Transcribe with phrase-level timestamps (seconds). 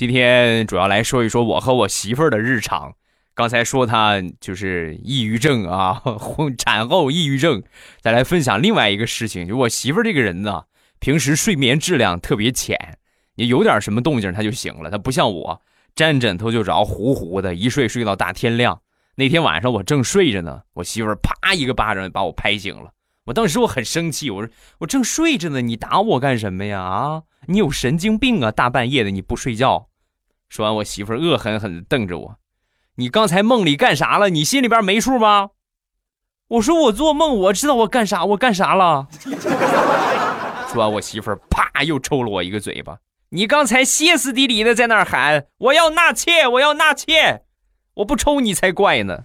[0.00, 2.94] 今天主要来说一说我和我媳妇儿的日常。
[3.34, 6.02] 刚才说她就是抑郁症啊，
[6.56, 7.62] 产后抑郁症。
[8.00, 10.62] 再来分享另外一个事情，就我媳妇儿这个人呢，
[11.00, 12.96] 平时睡眠质量特别浅，
[13.34, 15.60] 你有点什么动静她就醒了，她不像我，
[15.94, 18.80] 沾枕头就着，呼呼的一睡睡到大天亮。
[19.16, 22.92] 那天晚上我正睡着呢，我媳妇儿啪一个巴掌把我拍醒了。
[23.26, 26.80] 我当时我很生气，我说我正睡着呢，你打我干什么呀？
[26.80, 28.50] 啊，你有神经病啊！
[28.50, 29.88] 大半夜的你不睡觉。
[30.50, 32.36] 说完，我媳妇儿恶狠狠地瞪着我
[32.96, 34.28] ：“你刚才梦里干啥了？
[34.30, 35.50] 你心里边没数吗？”
[36.48, 39.06] 我说：“我做梦，我知道我干啥，我干啥了。
[40.68, 42.98] ”说完，我媳妇儿啪又抽了我一个嘴巴
[43.30, 47.44] ：“你刚才歇斯底里的在那儿喊，我要纳妾，我要纳妾，
[47.94, 49.20] 我不抽你才怪呢。”